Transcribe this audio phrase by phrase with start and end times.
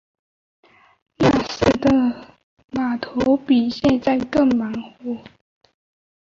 [1.17, 1.91] 那时的
[2.71, 5.21] 码头比现在更加繁忙。